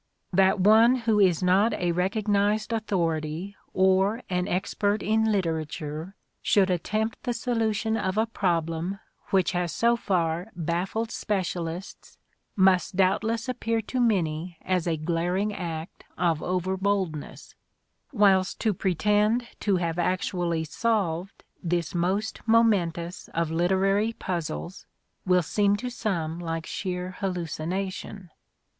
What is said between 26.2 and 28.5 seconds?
like sheer hallucination.